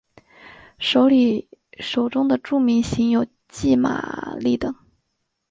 [0.79, 1.47] 首里
[1.79, 4.75] 手中的著名型有骑马立等。